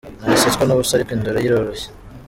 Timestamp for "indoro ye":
1.13-1.45